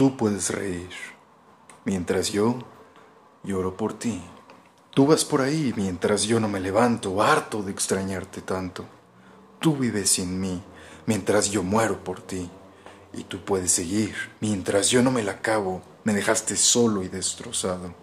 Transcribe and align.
Tú 0.00 0.16
puedes 0.16 0.48
reír, 0.48 0.88
mientras 1.84 2.32
yo 2.32 2.58
lloro 3.44 3.76
por 3.76 3.92
ti. 3.92 4.18
Tú 4.94 5.06
vas 5.06 5.26
por 5.26 5.42
ahí 5.42 5.74
mientras 5.76 6.22
yo 6.22 6.40
no 6.40 6.48
me 6.48 6.58
levanto, 6.58 7.22
harto 7.22 7.62
de 7.62 7.70
extrañarte 7.70 8.40
tanto. 8.40 8.86
Tú 9.58 9.76
vives 9.76 10.08
sin 10.08 10.40
mí, 10.40 10.62
mientras 11.04 11.50
yo 11.50 11.62
muero 11.62 12.02
por 12.02 12.22
ti. 12.22 12.50
Y 13.12 13.24
tú 13.24 13.44
puedes 13.44 13.72
seguir, 13.72 14.14
mientras 14.40 14.88
yo 14.88 15.02
no 15.02 15.10
me 15.10 15.22
la 15.22 15.32
acabo, 15.32 15.82
me 16.04 16.14
dejaste 16.14 16.56
solo 16.56 17.02
y 17.02 17.08
destrozado. 17.08 17.94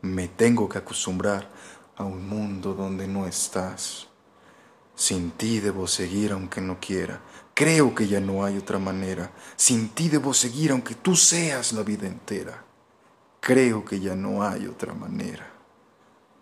Me 0.00 0.28
tengo 0.28 0.68
que 0.68 0.78
acostumbrar 0.78 1.50
a 1.96 2.04
un 2.04 2.24
mundo 2.24 2.72
donde 2.72 3.08
no 3.08 3.26
estás. 3.26 4.11
Sin 4.94 5.32
ti 5.32 5.60
debo 5.60 5.86
seguir 5.86 6.32
aunque 6.32 6.60
no 6.60 6.78
quiera. 6.80 7.20
Creo 7.54 7.94
que 7.94 8.08
ya 8.08 8.20
no 8.20 8.44
hay 8.44 8.56
otra 8.56 8.78
manera. 8.78 9.32
Sin 9.56 9.90
ti 9.90 10.08
debo 10.08 10.32
seguir 10.34 10.70
aunque 10.72 10.94
tú 10.94 11.16
seas 11.16 11.72
la 11.72 11.82
vida 11.82 12.06
entera. 12.06 12.64
Creo 13.40 13.84
que 13.84 14.00
ya 14.00 14.14
no 14.14 14.42
hay 14.42 14.66
otra 14.66 14.94
manera. 14.94 15.52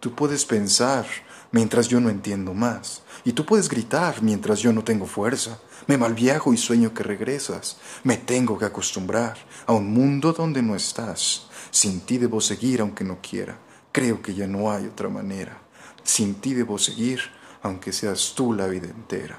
Tú 0.00 0.14
puedes 0.14 0.44
pensar 0.44 1.06
mientras 1.52 1.88
yo 1.88 2.00
no 2.00 2.10
entiendo 2.10 2.54
más. 2.54 3.02
Y 3.24 3.32
tú 3.32 3.44
puedes 3.44 3.68
gritar 3.68 4.22
mientras 4.22 4.60
yo 4.60 4.72
no 4.72 4.84
tengo 4.84 5.06
fuerza. 5.06 5.58
Me 5.86 5.98
malviajo 5.98 6.52
y 6.52 6.56
sueño 6.56 6.94
que 6.94 7.02
regresas. 7.02 7.78
Me 8.04 8.16
tengo 8.16 8.58
que 8.58 8.66
acostumbrar 8.66 9.36
a 9.66 9.72
un 9.72 9.92
mundo 9.92 10.32
donde 10.32 10.62
no 10.62 10.74
estás. 10.74 11.48
Sin 11.70 12.00
ti 12.00 12.18
debo 12.18 12.40
seguir 12.40 12.80
aunque 12.80 13.04
no 13.04 13.18
quiera. 13.20 13.58
Creo 13.92 14.22
que 14.22 14.34
ya 14.34 14.46
no 14.46 14.70
hay 14.70 14.86
otra 14.86 15.08
manera. 15.08 15.60
Sin 16.02 16.34
ti 16.36 16.54
debo 16.54 16.78
seguir 16.78 17.20
aunque 17.62 17.92
seas 17.92 18.34
tú 18.34 18.52
la 18.52 18.66
vida 18.66 18.88
entera. 18.88 19.38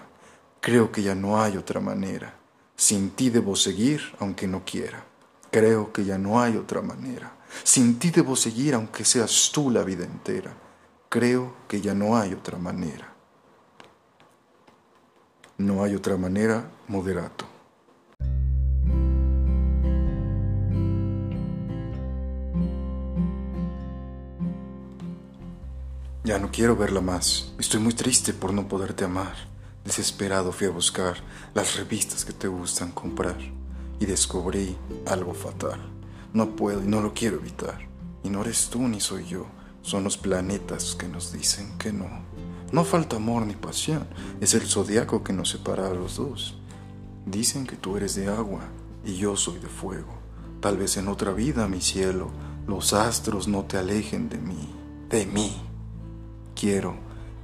Creo 0.59 0.91
que 0.91 1.01
ya 1.01 1.15
no 1.15 1.41
hay 1.41 1.57
otra 1.57 1.79
manera. 1.79 2.35
Sin 2.75 3.11
ti 3.11 3.29
debo 3.29 3.55
seguir 3.55 4.01
aunque 4.19 4.47
no 4.47 4.63
quiera. 4.63 5.03
Creo 5.51 5.91
que 5.91 6.05
ya 6.05 6.17
no 6.17 6.41
hay 6.41 6.57
otra 6.57 6.81
manera. 6.81 7.33
Sin 7.63 7.99
ti 7.99 8.11
debo 8.11 8.35
seguir 8.35 8.75
aunque 8.75 9.03
seas 9.05 9.51
tú 9.53 9.69
la 9.69 9.83
vida 9.83 10.05
entera. 10.05 10.53
Creo 11.09 11.53
que 11.67 11.81
ya 11.81 11.93
no 11.93 12.17
hay 12.17 12.33
otra 12.33 12.57
manera. 12.57 13.13
No 15.57 15.83
hay 15.83 15.93
otra 15.93 16.17
manera, 16.17 16.71
moderato. 16.87 17.45
Ya 26.31 26.39
no 26.39 26.49
quiero 26.49 26.77
verla 26.77 27.01
más. 27.01 27.51
Estoy 27.59 27.81
muy 27.81 27.91
triste 27.91 28.31
por 28.31 28.53
no 28.53 28.69
poderte 28.69 29.03
amar. 29.03 29.35
Desesperado 29.83 30.53
fui 30.53 30.67
a 30.67 30.69
buscar 30.69 31.17
las 31.53 31.75
revistas 31.75 32.23
que 32.23 32.31
te 32.31 32.47
gustan 32.47 32.93
comprar 32.93 33.35
y 33.99 34.05
descubrí 34.05 34.77
algo 35.07 35.33
fatal. 35.33 35.81
No 36.31 36.55
puedo 36.55 36.81
y 36.81 36.87
no 36.87 37.01
lo 37.01 37.13
quiero 37.13 37.35
evitar. 37.35 37.85
Y 38.23 38.29
no 38.29 38.43
eres 38.43 38.69
tú 38.69 38.87
ni 38.87 39.01
soy 39.01 39.25
yo. 39.25 39.45
Son 39.81 40.05
los 40.05 40.15
planetas 40.15 40.95
que 40.95 41.09
nos 41.09 41.33
dicen 41.33 41.77
que 41.77 41.91
no. 41.91 42.07
No 42.71 42.85
falta 42.85 43.17
amor 43.17 43.45
ni 43.45 43.55
pasión. 43.55 44.07
Es 44.39 44.53
el 44.53 44.61
zodiaco 44.61 45.25
que 45.25 45.33
nos 45.33 45.49
separa 45.49 45.87
a 45.87 45.93
los 45.93 46.15
dos. 46.15 46.57
Dicen 47.25 47.67
que 47.67 47.75
tú 47.75 47.97
eres 47.97 48.15
de 48.15 48.29
agua 48.29 48.61
y 49.03 49.17
yo 49.17 49.35
soy 49.35 49.59
de 49.59 49.67
fuego. 49.67 50.13
Tal 50.61 50.77
vez 50.77 50.95
en 50.95 51.09
otra 51.09 51.33
vida, 51.33 51.67
mi 51.67 51.81
cielo, 51.81 52.31
los 52.67 52.93
astros 52.93 53.49
no 53.49 53.65
te 53.65 53.77
alejen 53.77 54.29
de 54.29 54.37
mí. 54.37 54.69
De 55.09 55.25
mí. 55.25 55.70
Quiero 56.61 56.93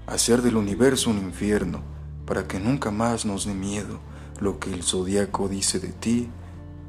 hacer 0.06 0.44
del 0.44 0.58
universo 0.58 1.10
un 1.10 1.18
infierno 1.18 1.82
para 2.28 2.48
que 2.48 2.60
nunca 2.60 2.92
más 2.92 3.26
nos 3.26 3.48
dé 3.48 3.56
miedo 3.56 4.00
lo 4.40 4.60
que 4.60 4.72
el 4.72 4.84
zodiaco 4.84 5.50
dice 5.50 5.80
de 5.80 5.88
ti 5.88 6.30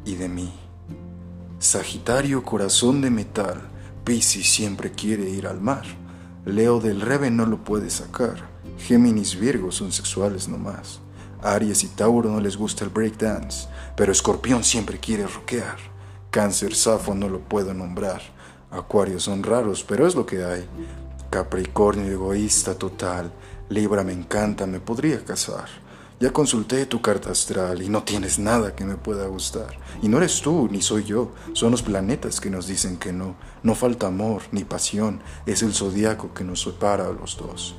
y 0.05 0.17
de 0.17 0.29
mí. 0.29 0.53
Sagitario, 1.59 2.45
corazón 2.45 3.01
de 3.01 3.09
metal, 3.09 3.63
Piscis 4.05 4.47
siempre 4.47 4.93
quiere 4.93 5.31
ir 5.31 5.47
al 5.47 5.63
mar. 5.63 5.85
Leo 6.45 6.81
del 6.81 7.01
Rebe 7.01 7.31
no 7.31 7.47
lo 7.47 7.65
puede 7.65 7.89
sacar. 7.89 8.47
Géminis, 8.77 9.41
Virgo 9.41 9.73
son 9.73 9.91
sexuales 9.91 10.49
nomás. 10.49 11.01
Aries 11.43 11.83
y 11.83 11.89
Tauro 11.89 12.29
no 12.29 12.43
les 12.43 12.59
gusta 12.59 12.85
el 12.85 12.91
breakdance, 12.91 13.69
pero 13.97 14.13
Escorpión 14.13 14.65
siempre 14.65 15.01
quiere 15.01 15.27
rockear. 15.27 15.79
Cáncer, 16.31 16.75
Safo 16.75 17.15
no 17.15 17.31
lo 17.31 17.41
puedo 17.41 17.73
nombrar. 17.73 18.21
Acuarios 18.71 19.23
son 19.23 19.43
raros, 19.43 19.83
pero 19.83 20.07
es 20.07 20.15
lo 20.15 20.27
que 20.27 20.45
hay. 20.45 20.69
Capricornio 21.31 22.11
egoísta 22.11 22.75
total. 22.75 23.31
Libra 23.69 24.03
me 24.03 24.13
encanta, 24.13 24.67
me 24.67 24.81
podría 24.81 25.23
casar. 25.25 25.69
Ya 26.21 26.33
consulté 26.33 26.87
tu 26.87 27.01
carta 27.01 27.31
astral 27.31 27.83
y 27.83 27.89
no 27.89 28.03
tienes 28.03 28.39
nada 28.39 28.75
que 28.75 28.85
me 28.85 28.97
pueda 28.97 29.27
gustar. 29.27 29.79
Y 30.03 30.09
no 30.09 30.17
eres 30.17 30.41
tú, 30.41 30.69
ni 30.71 30.81
soy 30.83 31.05
yo. 31.05 31.33
Son 31.53 31.71
los 31.71 31.83
planetas 31.83 32.41
que 32.41 32.51
nos 32.51 32.67
dicen 32.67 32.97
que 32.97 33.13
no. 33.13 33.37
No 33.63 33.75
falta 33.75 34.09
amor 34.09 34.43
ni 34.51 34.65
pasión. 34.65 35.21
Es 35.47 35.63
el 35.63 35.75
zodiaco 35.75 36.35
que 36.35 36.45
nos 36.45 36.63
separa 36.63 37.07
a 37.07 37.13
los 37.13 37.37
dos. 37.37 37.77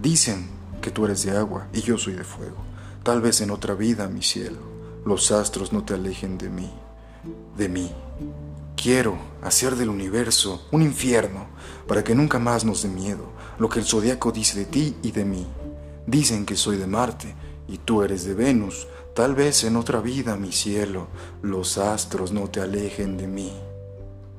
Dicen 0.00 0.48
que 0.80 0.90
tú 0.90 1.04
eres 1.04 1.24
de 1.24 1.36
agua 1.36 1.66
y 1.74 1.82
yo 1.82 1.98
soy 1.98 2.14
de 2.14 2.24
fuego. 2.24 2.56
Tal 3.02 3.20
vez 3.20 3.40
en 3.40 3.50
otra 3.50 3.74
vida, 3.74 4.08
mi 4.08 4.22
cielo, 4.22 4.60
los 5.04 5.30
astros 5.32 5.72
no 5.72 5.84
te 5.84 5.94
alejen 5.94 6.38
de 6.38 6.48
mí. 6.48 6.70
De 7.56 7.68
mí. 7.68 7.90
Quiero 8.80 9.18
hacer 9.42 9.74
del 9.74 9.88
universo 9.88 10.68
un 10.70 10.82
infierno 10.82 11.48
para 11.88 12.04
que 12.04 12.14
nunca 12.14 12.38
más 12.38 12.64
nos 12.64 12.84
dé 12.84 12.88
miedo 12.88 13.24
lo 13.58 13.68
que 13.68 13.80
el 13.80 13.84
zodiaco 13.84 14.30
dice 14.30 14.56
de 14.56 14.66
ti 14.66 14.94
y 15.02 15.10
de 15.10 15.24
mí. 15.24 15.44
Dicen 16.06 16.46
que 16.46 16.54
soy 16.54 16.76
de 16.76 16.86
Marte 16.86 17.34
y 17.66 17.78
tú 17.78 18.02
eres 18.02 18.24
de 18.24 18.34
Venus. 18.34 18.86
Tal 19.16 19.34
vez 19.34 19.64
en 19.64 19.74
otra 19.74 20.00
vida, 20.00 20.36
mi 20.36 20.52
cielo, 20.52 21.08
los 21.42 21.76
astros 21.76 22.30
no 22.30 22.48
te 22.50 22.60
alejen 22.60 23.16
de 23.16 23.26
mí, 23.26 23.52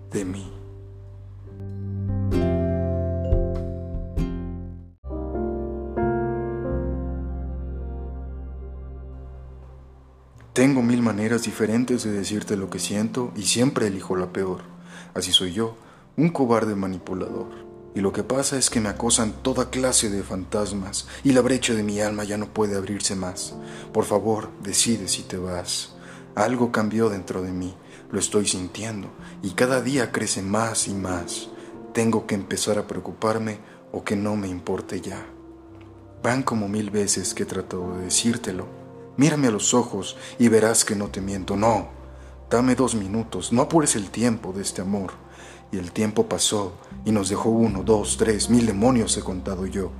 de 0.09 0.23
mí. 0.23 0.58
Tengo 10.53 10.81
mil 10.81 11.03
maneras 11.03 11.43
diferentes 11.43 12.03
de 12.03 12.11
decirte 12.11 12.57
lo 12.57 12.71
que 12.71 12.79
siento 12.79 13.31
y 13.35 13.43
siempre 13.43 13.87
elijo 13.87 14.15
la 14.15 14.33
peor. 14.33 14.61
Así 15.13 15.31
soy 15.31 15.53
yo, 15.53 15.77
un 16.17 16.29
cobarde 16.29 16.75
manipulador. 16.75 17.47
Y 17.93 18.01
lo 18.01 18.11
que 18.13 18.23
pasa 18.23 18.57
es 18.57 18.69
que 18.69 18.79
me 18.79 18.89
acosan 18.89 19.31
toda 19.43 19.69
clase 19.69 20.09
de 20.09 20.23
fantasmas 20.23 21.07
y 21.23 21.33
la 21.33 21.41
brecha 21.41 21.73
de 21.73 21.83
mi 21.83 22.01
alma 22.01 22.23
ya 22.23 22.37
no 22.37 22.47
puede 22.47 22.75
abrirse 22.75 23.15
más. 23.15 23.55
Por 23.93 24.05
favor, 24.05 24.49
decide 24.63 25.07
si 25.07 25.21
te 25.21 25.37
vas. 25.37 25.95
Algo 26.33 26.71
cambió 26.71 27.09
dentro 27.09 27.41
de 27.41 27.51
mí, 27.51 27.75
lo 28.11 28.19
estoy 28.19 28.47
sintiendo 28.47 29.09
y 29.43 29.51
cada 29.51 29.81
día 29.81 30.11
crece 30.11 30.41
más 30.41 30.87
y 30.87 30.95
más. 30.95 31.49
Tengo 31.93 32.25
que 32.25 32.35
empezar 32.35 32.79
a 32.79 32.87
preocuparme 32.87 33.59
o 33.91 34.03
que 34.03 34.15
no 34.15 34.35
me 34.35 34.47
importe 34.47 34.99
ya. 34.99 35.25
Van 36.23 36.41
como 36.41 36.67
mil 36.67 36.89
veces 36.89 37.33
que 37.33 37.43
he 37.43 37.45
tratado 37.45 37.97
de 37.97 38.05
decírtelo. 38.05 38.78
Mírame 39.19 39.49
a 39.49 39.51
los 39.51 39.73
ojos 39.73 40.15
y 40.37 40.47
verás 40.47 40.85
que 40.85 40.95
no 40.95 41.09
te 41.09 41.19
miento. 41.19 41.57
No, 41.57 41.89
dame 42.49 42.73
dos 42.73 42.95
minutos, 42.95 43.51
no 43.51 43.63
apures 43.63 43.97
el 43.97 44.11
tiempo 44.11 44.53
de 44.53 44.61
este 44.61 44.81
amor. 44.81 45.11
Y 45.73 45.77
el 45.77 45.91
tiempo 45.91 46.29
pasó 46.29 46.77
y 47.03 47.11
nos 47.11 47.27
dejó 47.27 47.49
uno, 47.49 47.83
dos, 47.83 48.15
tres, 48.15 48.49
mil 48.49 48.65
demonios 48.65 49.17
he 49.17 49.21
contado 49.21 49.65
yo. 49.65 49.91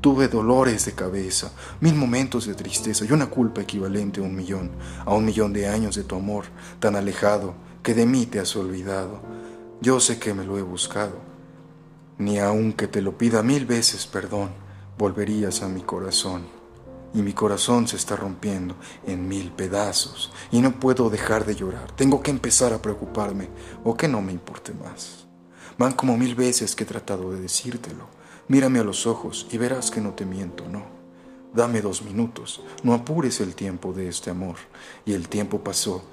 Tuve 0.00 0.28
dolores 0.28 0.84
de 0.84 0.92
cabeza, 0.92 1.50
mil 1.80 1.96
momentos 1.96 2.46
de 2.46 2.54
tristeza 2.54 3.04
y 3.04 3.10
una 3.10 3.28
culpa 3.28 3.60
equivalente 3.60 4.20
a 4.20 4.22
un 4.22 4.36
millón, 4.36 4.70
a 5.04 5.14
un 5.14 5.24
millón 5.24 5.52
de 5.52 5.66
años 5.66 5.96
de 5.96 6.04
tu 6.04 6.14
amor, 6.14 6.44
tan 6.78 6.94
alejado 6.94 7.54
que 7.82 7.94
de 7.94 8.06
mí 8.06 8.26
te 8.26 8.38
has 8.38 8.54
olvidado. 8.54 9.20
Yo 9.80 9.98
sé 9.98 10.20
que 10.20 10.32
me 10.32 10.44
lo 10.44 10.58
he 10.58 10.62
buscado, 10.62 11.18
ni 12.18 12.38
aunque 12.38 12.86
te 12.86 13.02
lo 13.02 13.18
pida 13.18 13.42
mil 13.42 13.66
veces 13.66 14.06
perdón, 14.06 14.50
volverías 14.96 15.60
a 15.62 15.68
mi 15.68 15.80
corazón. 15.80 16.59
Y 17.12 17.22
mi 17.22 17.32
corazón 17.32 17.88
se 17.88 17.96
está 17.96 18.14
rompiendo 18.14 18.76
en 19.06 19.26
mil 19.28 19.50
pedazos 19.50 20.30
y 20.52 20.60
no 20.60 20.78
puedo 20.78 21.10
dejar 21.10 21.44
de 21.44 21.56
llorar. 21.56 21.90
Tengo 21.92 22.22
que 22.22 22.30
empezar 22.30 22.72
a 22.72 22.80
preocuparme 22.80 23.48
o 23.82 23.96
que 23.96 24.06
no 24.06 24.22
me 24.22 24.32
importe 24.32 24.72
más. 24.72 25.26
Van 25.76 25.92
como 25.92 26.16
mil 26.16 26.34
veces 26.34 26.76
que 26.76 26.84
he 26.84 26.86
tratado 26.86 27.32
de 27.32 27.40
decírtelo. 27.40 28.06
Mírame 28.48 28.78
a 28.78 28.84
los 28.84 29.06
ojos 29.06 29.46
y 29.50 29.58
verás 29.58 29.90
que 29.90 30.00
no 30.00 30.14
te 30.14 30.26
miento, 30.26 30.68
no. 30.68 30.84
Dame 31.52 31.80
dos 31.80 32.02
minutos, 32.02 32.62
no 32.84 32.94
apures 32.94 33.40
el 33.40 33.54
tiempo 33.56 33.92
de 33.92 34.08
este 34.08 34.30
amor. 34.30 34.56
Y 35.04 35.14
el 35.14 35.28
tiempo 35.28 35.64
pasó 35.64 36.04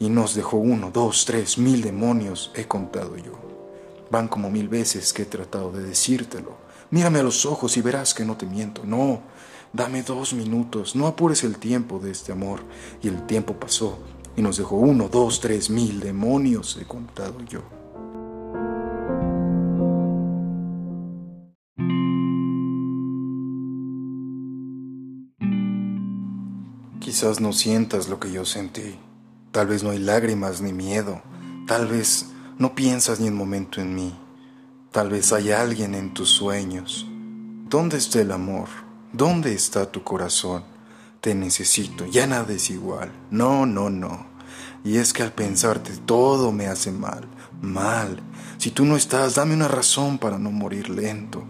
y 0.00 0.08
nos 0.08 0.34
dejó 0.34 0.56
uno, 0.56 0.90
dos, 0.90 1.26
tres, 1.26 1.58
mil 1.58 1.82
demonios, 1.82 2.50
he 2.56 2.66
contado 2.66 3.16
yo. 3.16 3.38
Van 4.10 4.26
como 4.26 4.50
mil 4.50 4.68
veces 4.68 5.12
que 5.12 5.22
he 5.22 5.26
tratado 5.26 5.70
de 5.70 5.82
decírtelo. 5.82 6.56
Mírame 6.90 7.20
a 7.20 7.22
los 7.22 7.46
ojos 7.46 7.76
y 7.76 7.82
verás 7.82 8.14
que 8.14 8.24
no 8.24 8.36
te 8.36 8.46
miento, 8.46 8.82
no. 8.84 9.22
Dame 9.72 10.02
dos 10.02 10.32
minutos, 10.34 10.96
no 10.96 11.06
apures 11.06 11.44
el 11.44 11.58
tiempo 11.58 11.98
de 11.98 12.10
este 12.10 12.32
amor. 12.32 12.60
Y 13.02 13.08
el 13.08 13.26
tiempo 13.26 13.54
pasó 13.54 13.98
y 14.36 14.42
nos 14.42 14.56
dejó 14.56 14.76
uno, 14.76 15.08
dos, 15.08 15.40
tres 15.40 15.70
mil 15.70 16.00
demonios, 16.00 16.78
he 16.80 16.84
contado 16.84 17.36
yo. 17.44 17.62
Quizás 27.00 27.40
no 27.40 27.52
sientas 27.52 28.08
lo 28.08 28.20
que 28.20 28.30
yo 28.30 28.44
sentí, 28.44 28.98
Tal 29.52 29.66
vez 29.66 29.82
no 29.82 29.90
hay 29.90 29.98
lágrimas 29.98 30.60
ni 30.60 30.72
miedo, 30.72 31.22
tal 31.66 31.88
vez 31.88 32.26
no 32.58 32.76
piensas 32.76 33.18
ni 33.18 33.26
un 33.26 33.34
momento 33.34 33.80
en 33.80 33.96
mí, 33.96 34.14
tal 34.92 35.10
vez 35.10 35.32
hay 35.32 35.50
alguien 35.50 35.96
en 35.96 36.14
tus 36.14 36.30
sueños. 36.30 37.04
¿Dónde 37.68 37.96
está 37.96 38.20
el 38.20 38.30
amor? 38.30 38.68
¿Dónde 39.12 39.52
está 39.54 39.90
tu 39.90 40.04
corazón? 40.04 40.62
Te 41.20 41.34
necesito, 41.34 42.06
ya 42.06 42.28
nada 42.28 42.52
es 42.52 42.70
igual. 42.70 43.10
No, 43.32 43.66
no, 43.66 43.90
no. 43.90 44.24
Y 44.84 44.98
es 44.98 45.12
que 45.12 45.24
al 45.24 45.32
pensarte 45.32 45.90
todo 46.06 46.52
me 46.52 46.68
hace 46.68 46.92
mal, 46.92 47.26
mal. 47.60 48.22
Si 48.58 48.70
tú 48.70 48.84
no 48.84 48.96
estás, 48.96 49.34
dame 49.34 49.54
una 49.54 49.66
razón 49.66 50.18
para 50.18 50.38
no 50.38 50.52
morir 50.52 50.88
lento. 50.90 51.42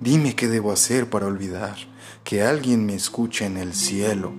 Dime 0.00 0.34
qué 0.34 0.48
debo 0.48 0.72
hacer 0.72 1.08
para 1.08 1.26
olvidar. 1.26 1.76
Que 2.24 2.42
alguien 2.42 2.84
me 2.84 2.96
escuche 2.96 3.46
en 3.46 3.58
el 3.58 3.74
cielo. 3.74 4.32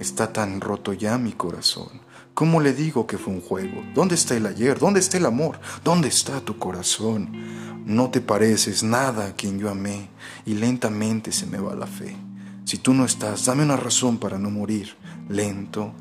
Está 0.00 0.32
tan 0.32 0.62
roto 0.62 0.94
ya 0.94 1.18
mi 1.18 1.32
corazón. 1.32 2.00
¿Cómo 2.32 2.62
le 2.62 2.72
digo 2.72 3.06
que 3.06 3.18
fue 3.18 3.34
un 3.34 3.42
juego? 3.42 3.84
¿Dónde 3.94 4.14
está 4.14 4.34
el 4.34 4.46
ayer? 4.46 4.78
¿Dónde 4.78 5.00
está 5.00 5.18
el 5.18 5.26
amor? 5.26 5.60
¿Dónde 5.84 6.08
está 6.08 6.40
tu 6.40 6.58
corazón? 6.58 7.71
No 7.84 8.10
te 8.10 8.20
pareces 8.20 8.82
nada 8.82 9.26
a 9.26 9.34
quien 9.34 9.58
yo 9.58 9.70
amé 9.70 10.08
y 10.46 10.54
lentamente 10.54 11.32
se 11.32 11.46
me 11.46 11.58
va 11.58 11.74
la 11.74 11.86
fe. 11.86 12.16
Si 12.64 12.78
tú 12.78 12.94
no 12.94 13.04
estás, 13.04 13.44
dame 13.44 13.64
una 13.64 13.76
razón 13.76 14.18
para 14.18 14.38
no 14.38 14.50
morir. 14.50 14.94
Lento, 15.28 15.92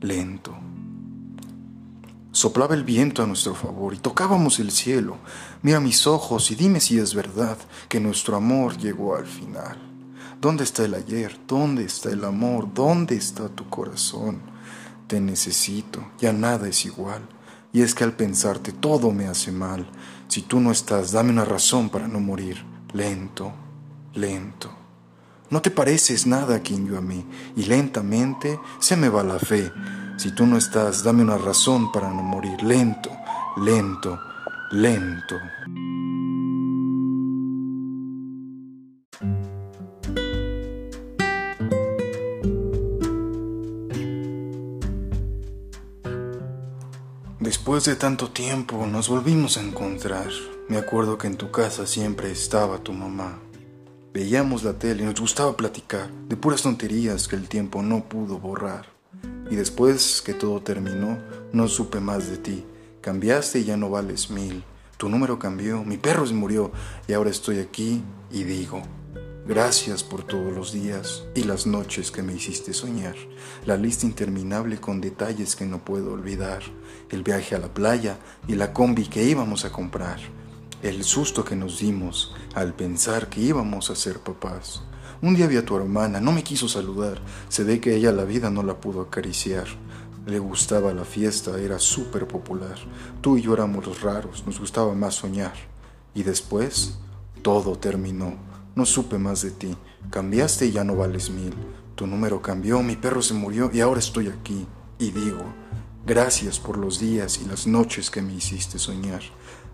lento. 0.00 0.56
Soplaba 2.32 2.74
el 2.74 2.84
viento 2.84 3.22
a 3.22 3.26
nuestro 3.26 3.54
favor 3.54 3.94
y 3.94 3.98
tocábamos 3.98 4.58
el 4.58 4.70
cielo. 4.70 5.18
Mira 5.62 5.80
mis 5.80 6.06
ojos 6.06 6.50
y 6.50 6.54
dime 6.54 6.80
si 6.80 6.98
es 6.98 7.14
verdad 7.14 7.58
que 7.88 8.00
nuestro 8.00 8.36
amor 8.36 8.76
llegó 8.76 9.16
al 9.16 9.26
final. 9.26 9.78
¿Dónde 10.40 10.64
está 10.64 10.84
el 10.84 10.94
ayer? 10.94 11.38
¿Dónde 11.48 11.84
está 11.84 12.10
el 12.10 12.24
amor? 12.24 12.72
¿Dónde 12.74 13.16
está 13.16 13.48
tu 13.48 13.68
corazón? 13.68 14.40
Te 15.06 15.20
necesito, 15.20 16.10
ya 16.18 16.32
nada 16.32 16.68
es 16.68 16.84
igual. 16.84 17.22
Y 17.76 17.82
es 17.82 17.94
que 17.94 18.04
al 18.04 18.14
pensarte 18.14 18.72
todo 18.72 19.12
me 19.12 19.26
hace 19.26 19.52
mal. 19.52 19.86
Si 20.28 20.40
tú 20.40 20.60
no 20.60 20.70
estás, 20.70 21.12
dame 21.12 21.28
una 21.28 21.44
razón 21.44 21.90
para 21.90 22.08
no 22.08 22.20
morir. 22.20 22.64
Lento, 22.94 23.52
lento. 24.14 24.70
No 25.50 25.60
te 25.60 25.70
pareces 25.70 26.26
nada 26.26 26.56
a 26.56 26.60
quien 26.60 26.86
yo 26.86 26.96
amé, 26.96 27.26
y 27.54 27.64
lentamente 27.64 28.58
se 28.78 28.96
me 28.96 29.10
va 29.10 29.22
la 29.22 29.38
fe. 29.38 29.70
Si 30.16 30.30
tú 30.30 30.46
no 30.46 30.56
estás, 30.56 31.04
dame 31.04 31.22
una 31.22 31.36
razón 31.36 31.92
para 31.92 32.08
no 32.08 32.22
morir. 32.22 32.62
Lento, 32.62 33.10
lento, 33.58 34.18
lento. 34.70 35.36
Después 47.40 47.84
de 47.84 47.96
tanto 47.96 48.30
tiempo 48.30 48.86
nos 48.86 49.10
volvimos 49.10 49.58
a 49.58 49.60
encontrar. 49.60 50.30
Me 50.70 50.78
acuerdo 50.78 51.18
que 51.18 51.26
en 51.26 51.36
tu 51.36 51.50
casa 51.50 51.86
siempre 51.86 52.30
estaba 52.30 52.78
tu 52.78 52.94
mamá. 52.94 53.38
Veíamos 54.14 54.64
la 54.64 54.72
tele 54.72 55.02
y 55.02 55.06
nos 55.06 55.20
gustaba 55.20 55.54
platicar 55.54 56.10
de 56.10 56.36
puras 56.38 56.62
tonterías 56.62 57.28
que 57.28 57.36
el 57.36 57.46
tiempo 57.46 57.82
no 57.82 58.04
pudo 58.04 58.38
borrar. 58.38 58.86
Y 59.50 59.56
después 59.56 60.22
que 60.22 60.32
todo 60.32 60.62
terminó, 60.62 61.18
no 61.52 61.68
supe 61.68 62.00
más 62.00 62.30
de 62.30 62.38
ti. 62.38 62.64
Cambiaste 63.02 63.58
y 63.58 63.64
ya 63.64 63.76
no 63.76 63.90
vales 63.90 64.30
mil. 64.30 64.64
Tu 64.96 65.10
número 65.10 65.38
cambió, 65.38 65.84
mi 65.84 65.98
perro 65.98 66.26
se 66.26 66.32
murió 66.32 66.72
y 67.06 67.12
ahora 67.12 67.28
estoy 67.28 67.58
aquí 67.58 68.02
y 68.32 68.44
digo, 68.44 68.82
gracias 69.46 70.02
por 70.02 70.24
todos 70.24 70.52
los 70.52 70.72
días 70.72 71.24
y 71.34 71.44
las 71.44 71.66
noches 71.66 72.10
que 72.10 72.22
me 72.22 72.34
hiciste 72.34 72.72
soñar, 72.72 73.14
la 73.64 73.76
lista 73.76 74.06
interminable 74.06 74.78
con 74.78 75.00
detalles 75.00 75.54
que 75.54 75.66
no 75.66 75.84
puedo 75.84 76.12
olvidar, 76.12 76.62
el 77.10 77.22
viaje 77.22 77.54
a 77.54 77.58
la 77.58 77.72
playa 77.72 78.18
y 78.48 78.54
la 78.56 78.72
combi 78.72 79.06
que 79.06 79.24
íbamos 79.24 79.64
a 79.64 79.70
comprar, 79.72 80.18
el 80.82 81.04
susto 81.04 81.44
que 81.44 81.56
nos 81.56 81.78
dimos 81.78 82.34
al 82.54 82.74
pensar 82.74 83.28
que 83.28 83.40
íbamos 83.40 83.90
a 83.90 83.96
ser 83.96 84.18
papás, 84.18 84.82
un 85.22 85.34
día 85.34 85.46
vi 85.46 85.56
a 85.56 85.64
tu 85.64 85.74
hermana, 85.76 86.20
no 86.20 86.30
me 86.30 86.42
quiso 86.42 86.68
saludar. 86.68 87.22
Se 87.48 87.64
ve 87.64 87.80
que 87.80 87.96
ella 87.96 88.12
la 88.12 88.24
vida 88.24 88.50
no 88.50 88.62
la 88.62 88.78
pudo 88.80 89.00
acariciar. 89.00 89.64
Le 90.26 90.38
gustaba 90.38 90.92
la 90.92 91.06
fiesta, 91.06 91.58
era 91.58 91.78
súper 91.78 92.28
popular. 92.28 92.76
Tú 93.22 93.38
y 93.38 93.42
yo 93.42 93.54
éramos 93.54 93.86
los 93.86 94.02
raros, 94.02 94.44
nos 94.44 94.60
gustaba 94.60 94.94
más 94.94 95.14
soñar. 95.14 95.54
Y 96.14 96.22
después, 96.22 96.98
todo 97.40 97.78
terminó. 97.78 98.34
No 98.76 98.86
supe 98.86 99.18
más 99.18 99.42
de 99.42 99.50
ti. 99.50 99.76
Cambiaste 100.10 100.66
y 100.66 100.70
ya 100.70 100.84
no 100.84 100.94
vales 100.94 101.30
mil. 101.30 101.52
Tu 101.96 102.06
número 102.06 102.40
cambió, 102.42 102.82
mi 102.82 102.94
perro 102.94 103.22
se 103.22 103.34
murió 103.34 103.70
y 103.72 103.80
ahora 103.80 103.98
estoy 103.98 104.28
aquí. 104.28 104.66
Y 104.98 105.10
digo, 105.10 105.42
gracias 106.06 106.60
por 106.60 106.78
los 106.78 107.00
días 107.00 107.40
y 107.42 107.46
las 107.46 107.66
noches 107.66 108.10
que 108.10 108.22
me 108.22 108.34
hiciste 108.34 108.78
soñar 108.78 109.22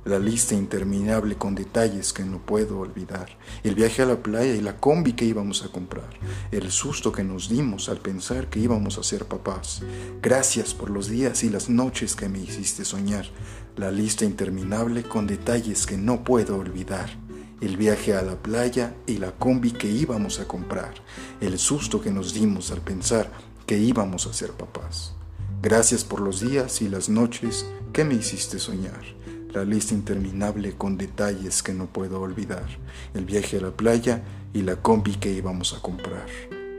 la 0.05 0.19
lista 0.19 0.55
interminable 0.55 1.37
con 1.37 1.55
detalles 1.55 2.13
que 2.13 2.25
no 2.25 2.39
puedo 2.39 2.81
olvidar, 2.81 3.39
el 3.63 3.75
viaje 3.77 4.03
a 4.03 4.07
la 4.07 4.17
playa 4.17 4.53
y 4.55 4.61
la 4.61 4.79
combi 4.79 5.13
que 5.13 5.25
íbamos 5.25 5.65
a 5.65 5.69
comprar, 5.69 6.11
el 6.51 6.73
susto 6.73 7.13
que 7.13 7.23
nos 7.23 7.49
dimos 7.49 7.89
al 7.89 7.99
pensar 7.99 8.49
que 8.49 8.59
íbamos 8.59 8.99
a 8.99 9.05
ser 9.05 9.27
papás. 9.27 9.83
Gracias 10.21 10.75
por 10.75 10.91
los 10.91 11.09
días 11.09 11.45
y 11.45 11.51
las 11.51 11.69
noches 11.69 12.17
que 12.17 12.29
me 12.29 12.41
hiciste 12.41 12.85
soñar, 12.85 13.27
la 13.77 13.93
lista 13.93 14.25
interminable 14.25 15.05
con 15.05 15.27
detalles 15.27 15.87
que 15.87 15.97
no 15.97 16.25
puedo 16.25 16.57
olvidar, 16.59 17.11
el 17.63 17.77
viaje 17.77 18.15
a 18.15 18.23
la 18.23 18.37
playa 18.37 18.95
y 19.07 19.19
la 19.19 19.33
combi 19.33 19.71
que 19.71 19.89
íbamos 19.89 20.41
a 20.41 20.47
comprar, 20.47 20.95
el 21.41 21.59
susto 21.59 22.03
que 22.03 22.11
nos 22.11 22.35
dimos 22.35 22.71
al 22.71 22.83
pensar 22.83 23.31
que 23.67 23.79
íbamos 23.79 24.27
a 24.27 24.33
ser 24.33 24.51
papás. 24.51 25.15
Gracias 25.63 26.05
por 26.05 26.21
los 26.21 26.41
días 26.41 26.83
y 26.83 26.89
las 26.89 27.09
noches 27.09 27.65
que 27.93 28.05
me 28.05 28.15
hiciste 28.15 28.59
soñar 28.59 29.23
la 29.53 29.65
lista 29.65 29.95
interminable 29.95 30.73
con 30.73 30.97
detalles 30.97 31.63
que 31.63 31.73
no 31.73 31.87
puedo 31.87 32.21
olvidar, 32.21 32.67
el 33.15 33.25
viaje 33.25 33.59
a 33.59 33.61
la 33.61 33.71
playa 33.71 34.23
y 34.53 34.63
la 34.63 34.77
combi 34.77 35.17
que 35.17 35.33
íbamos 35.33 35.75
a 35.75 35.81
comprar. 35.81 36.27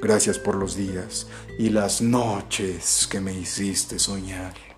Gracias 0.02 0.38
por 0.38 0.56
los 0.56 0.76
días 0.76 1.28
y 1.58 1.70
las 1.70 2.02
noches 2.02 3.08
que 3.10 3.22
me 3.22 3.34
hiciste 3.34 4.00
soñar. 4.00 4.73